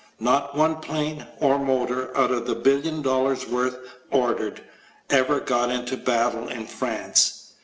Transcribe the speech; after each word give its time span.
Not 0.19 0.55
one 0.57 0.77
plane, 0.77 1.27
or 1.39 1.59
motor, 1.59 2.11
out 2.17 2.31
of 2.31 2.47
the 2.47 2.55
billion 2.55 3.03
dollars 3.03 3.47
worth 3.47 3.77
ordered, 4.09 4.63
ever 5.11 5.39
got 5.39 5.69
into 5.69 5.93
a 5.93 5.97
battle 5.97 6.47
in 6.47 6.65
France. 6.65 7.53